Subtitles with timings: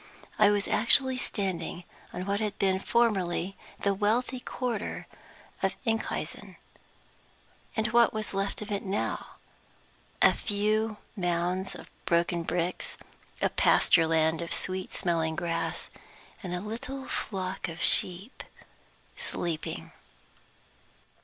[0.39, 5.05] I was actually standing on what had been formerly the wealthy quarter
[5.61, 6.55] of Enkhuizen!
[7.75, 9.35] And what was left of it now?
[10.19, 12.97] A few mounds of broken bricks,
[13.43, 15.87] a pasture land of sweet smelling grass,
[16.41, 18.41] and a little flock of sheep
[19.15, 19.91] sleeping.